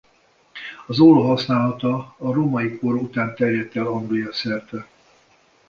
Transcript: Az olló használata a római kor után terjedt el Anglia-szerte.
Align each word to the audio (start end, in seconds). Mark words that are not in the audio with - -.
Az 0.87 0.99
olló 0.99 1.21
használata 1.27 2.15
a 2.17 2.31
római 2.31 2.77
kor 2.77 2.95
után 2.95 3.35
terjedt 3.35 3.75
el 3.75 3.85
Anglia-szerte. 3.87 4.87